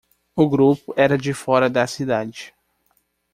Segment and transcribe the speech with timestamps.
[0.35, 2.55] O grupo era de fora da cidade.